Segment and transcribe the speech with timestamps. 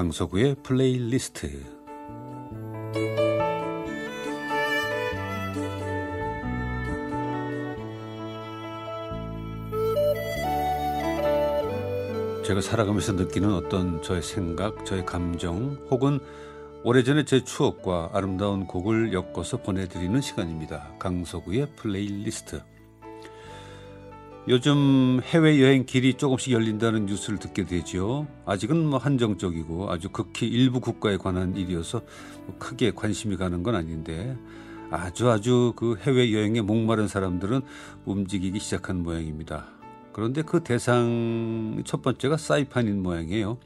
[0.00, 1.62] 강석우의 플레이리스트
[12.46, 16.18] 제가 살아가면서 느끼는 어떤 저의 생각, 저의 감정 혹은
[16.82, 20.94] 오래전의 제 추억과 아름다운 곡을 엮어서 보내드리는 시간입니다.
[20.98, 22.62] 강석우의 플레이리스트
[24.50, 28.26] 요즘 해외여행 길이 조금씩 열린다는 뉴스를 듣게 되죠.
[28.46, 32.02] 아직은 뭐 한정적이고 아주 극히 일부 국가에 관한 일이어서
[32.46, 34.36] 뭐 크게 관심이 가는 건 아닌데
[34.90, 37.60] 아주 아주 그 해외여행에 목마른 사람들은
[38.06, 39.66] 움직이기 시작한 모양입니다.
[40.12, 43.56] 그런데 그 대상 첫 번째가 사이판인 모양이에요.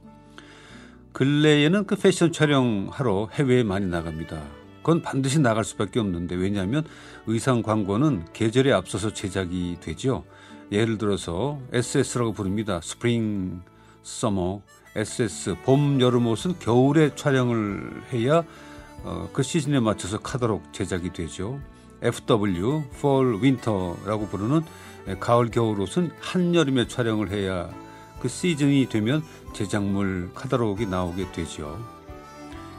[1.13, 4.43] 근래에는 그 패션 촬영하러 해외에 많이 나갑니다.
[4.83, 6.85] 그건 반드시 나갈 수밖에 없는데 왜냐하면
[7.27, 10.25] 의상 광고는 계절에 앞서서 제작이 되죠.
[10.73, 12.81] 예를 들어서 SS라고 부릅니다.
[12.83, 13.63] 스프링,
[14.03, 14.63] 서머,
[14.97, 18.45] SS, 봄, 여름 옷은 겨울에 촬영을 해야
[19.03, 21.61] 어, 그 시즌에 맞춰서 카더록 제작이 되죠.
[22.03, 24.63] FW, Fall, Winter라고 부르는
[25.21, 27.69] 가을, 겨울 옷은 한여름에 촬영을 해야
[28.21, 31.79] 그 시즌이 되면 제작물 카달로그가 나오게 되죠.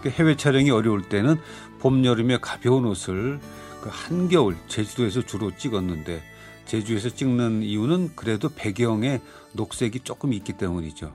[0.02, 1.40] 그 해외 촬영이 어려울 때는
[1.80, 3.40] 봄, 여름에 가벼운 옷을
[3.82, 6.24] 그 한겨울 제주도에서 주로 찍었는데
[6.66, 9.22] 제주에서 찍는 이유는 그래도 배경에
[9.54, 11.14] 녹색이 조금 있기 때문이죠.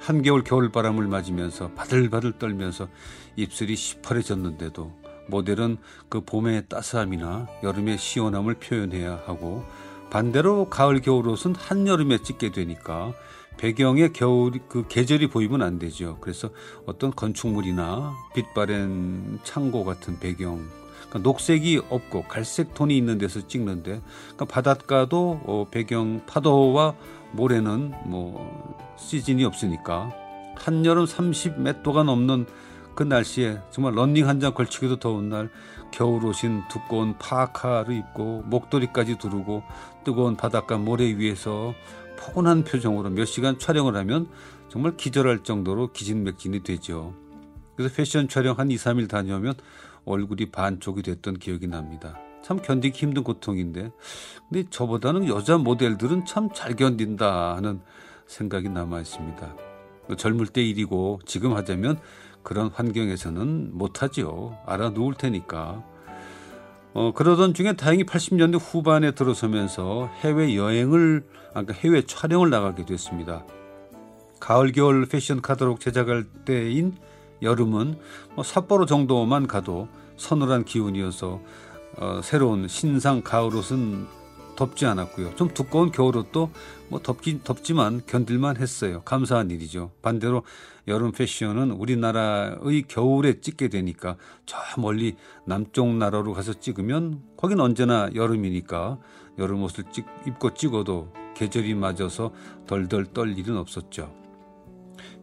[0.00, 2.88] 한겨울 겨울바람을 맞으면서 바들바들 떨면서
[3.36, 4.92] 입술이 시퍼레졌는데도
[5.28, 9.64] 모델은 그 봄의 따스함이나 여름의 시원함을 표현해야 하고
[10.10, 13.12] 반대로 가을 겨울 옷은 한여름에 찍게 되니까
[13.56, 16.18] 배경에 겨울 그 계절이 보이면 안 되죠.
[16.20, 16.50] 그래서
[16.84, 20.60] 어떤 건축물이나 빛바랜 창고 같은 배경
[21.08, 26.94] 그러니까 녹색이 없고 갈색 톤이 있는 데서 찍는데 그러니까 바닷가도 어, 배경 파도와
[27.32, 30.12] 모래는 뭐 시즌이 없으니까
[30.56, 32.46] 한여름 30몇 도가 넘는
[32.94, 35.50] 그 날씨에 정말 런닝 한 장 걸치기도 더운 날
[35.92, 39.62] 겨울 옷인 두꺼운 파카를 입고 목도리까지 두르고
[40.04, 41.74] 뜨거운 바닷가 모래 위에서
[42.18, 44.28] 포근한 표정으로 몇 시간 촬영을 하면
[44.68, 47.14] 정말 기절할 정도로 기진맥진이 되죠.
[47.76, 49.54] 그래서 패션 촬영 한 2, 3일 다녀오면
[50.06, 52.18] 얼굴이 반쪽이 됐던 기억이 납니다.
[52.42, 53.90] 참 견디기 힘든 고통인데
[54.48, 57.80] 근데 저보다는 여자 모델들은 참 잘 견딘다 하는
[58.26, 59.56] 생각이 남아 있습니다.
[60.06, 61.98] 뭐 젊을 때 일이고 지금 하자면
[62.42, 64.56] 그런 환경에서는 못하지요.
[64.66, 65.82] 알아 누울 테니까.
[66.94, 73.44] 어, 그러던 중에 다행히 80년대 후반에 들어서면서 해외 여행을, 아까 그러니까 해외 촬영을 나가게 됐습니다.
[74.40, 76.96] 가을, 겨울 패션 카드록 제작할 때인
[77.42, 77.98] 여름은
[78.34, 81.40] 뭐 삿포로 정도만 가도 서늘한 기운이어서
[81.98, 84.06] 어, 새로운 신상 가을 옷은
[84.56, 85.36] 덥지 않았고요.
[85.36, 86.50] 좀 두꺼운 겨울 옷도
[86.88, 89.02] 뭐 덥긴 덥지만 견딜만 했어요.
[89.04, 89.92] 감사한 일이죠.
[90.02, 90.42] 반대로
[90.88, 94.16] 여름 패션은 우리나라의 겨울에 찍게 되니까
[94.46, 98.98] 저 멀리 남쪽 나라로 가서 찍으면 거긴 언제나 여름이니까
[99.38, 102.32] 여름 옷을 찍, 입고 찍어도 계절이 맞아서
[102.66, 104.25] 덜덜 떨 일은 없었죠.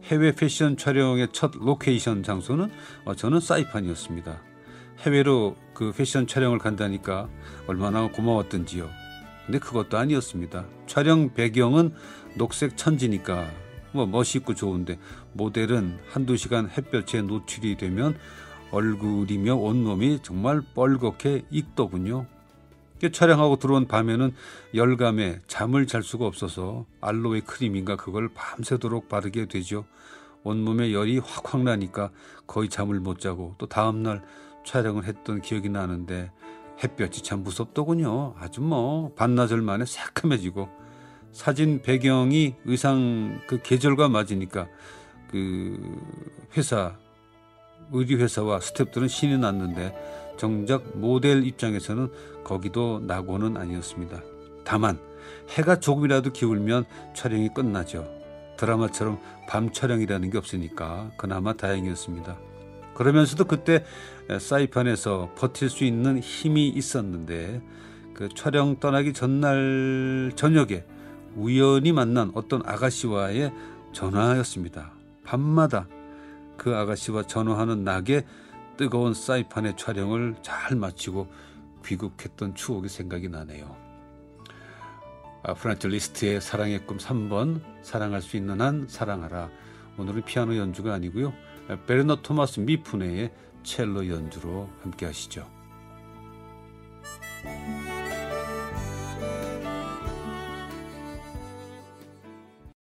[0.04, 2.70] 해외 패션 촬영의 첫 로케이션 장소는
[3.04, 4.40] 어, 저는 사이판이었습니다.
[5.00, 7.28] 해외로 그 패션 촬영을 간다니까
[7.66, 8.88] 얼마나 고마웠던지요.
[9.46, 10.66] 근데 그것도 아니었습니다.
[10.86, 11.92] 촬영 배경은
[12.36, 13.50] 녹색 천지니까
[13.92, 14.98] 뭐 멋있고 좋은데
[15.32, 18.16] 모델은 한두 시간 햇볕에 노출이 되면
[18.70, 22.26] 얼굴이며 온몸이 정말 뻘겋게 익더군요.
[23.12, 24.32] 촬영하고 들어온 밤에는
[24.74, 29.84] 열감에 잠을 잘 수가 없어서 알로에 크림인가 그걸 밤새도록 바르게 되죠.
[30.42, 32.10] 온몸에 열이 확확 나니까
[32.46, 34.22] 거의 잠을 못 자고 또 다음날
[34.64, 36.30] 촬영을 했던 기억이 나는데
[36.82, 38.34] 햇볕이 참 무섭더군요.
[38.38, 40.68] 아주 뭐 반나절 만에 새카매지고
[41.32, 44.68] 사진 배경이 의상 그 계절과 맞으니까
[45.30, 46.00] 그
[46.56, 46.96] 회사
[47.92, 49.94] 의류 회사와 스탭들은 신이 났는데
[50.36, 52.08] 정작 모델 입장에서는
[52.44, 54.22] 거기도 낙오는 아니었습니다.
[54.64, 54.98] 다만
[55.50, 58.08] 해가 조금이라도 기울면 촬영이 끝나죠.
[58.56, 59.18] 드라마처럼
[59.48, 62.36] 밤 촬영이라는 게 없으니까 그나마 다행이었습니다.
[62.94, 63.84] 그러면서도 그때
[64.38, 67.60] 사이판에서 버틸 수 있는 힘이 있었는데
[68.14, 70.84] 그 촬영 떠나기 전날 저녁에
[71.34, 73.52] 우연히 만난 어떤 아가씨와의
[73.92, 74.92] 전화였습니다.
[75.24, 75.88] 밤마다
[76.56, 78.24] 그 아가씨와 전화하는 낙에
[78.76, 81.28] 뜨거운 사이판의 촬영을 잘 마치고
[81.84, 83.76] 귀국했던 추억이 생각이 나네요.
[85.42, 89.50] 아, 프란츠 리스트의 사랑의 꿈 3번 사랑할 수 있는 한 사랑하라.
[89.98, 91.32] 오늘은 피아노 연주가 아니고요.
[91.86, 93.32] 베르너 토마스 미푸네의
[93.62, 95.53] 첼로 연주로 함께 하시죠.